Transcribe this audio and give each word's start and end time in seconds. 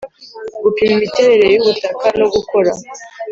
Gupima 0.63 0.91
imiterere 0.97 1.45
y 1.49 1.59
ubutaka 1.61 2.05
no 2.19 2.27
gukora 2.33 2.71